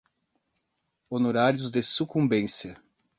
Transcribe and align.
honorários 1.11 1.69
de 1.69 1.83
sucumbência 1.83 2.75